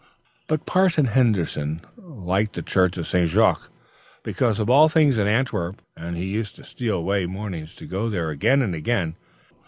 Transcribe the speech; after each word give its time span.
But 0.47 0.65
Parson 0.65 1.05
Henderson 1.05 1.81
liked 1.95 2.53
the 2.53 2.63
church 2.63 2.97
of 2.97 3.05
St. 3.07 3.29
Jacques 3.29 3.69
best 4.23 4.41
of 4.57 4.67
all 4.67 4.89
things 4.89 5.19
in 5.19 5.27
Antwerp, 5.27 5.79
and 5.95 6.17
he 6.17 6.25
used 6.25 6.55
to 6.55 6.63
steal 6.63 6.97
away 6.97 7.27
mornings 7.27 7.75
to 7.75 7.85
go 7.85 8.09
there 8.09 8.31
again 8.31 8.63
and 8.63 8.73
again. 8.73 9.15